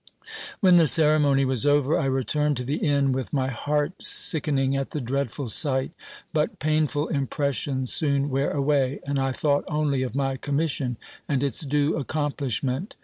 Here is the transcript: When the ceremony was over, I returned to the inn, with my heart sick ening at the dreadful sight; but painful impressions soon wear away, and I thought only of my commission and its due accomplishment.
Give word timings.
When 0.61 0.77
the 0.77 0.87
ceremony 0.87 1.45
was 1.45 1.67
over, 1.67 1.95
I 1.95 2.05
returned 2.05 2.57
to 2.57 2.63
the 2.63 2.77
inn, 2.77 3.11
with 3.11 3.31
my 3.31 3.49
heart 3.49 4.03
sick 4.03 4.45
ening 4.45 4.75
at 4.75 4.89
the 4.89 4.99
dreadful 4.99 5.47
sight; 5.47 5.91
but 6.33 6.57
painful 6.57 7.07
impressions 7.09 7.93
soon 7.93 8.31
wear 8.31 8.49
away, 8.49 8.99
and 9.05 9.19
I 9.19 9.31
thought 9.31 9.63
only 9.67 10.01
of 10.01 10.15
my 10.15 10.37
commission 10.37 10.97
and 11.29 11.43
its 11.43 11.59
due 11.61 11.97
accomplishment. 11.97 12.95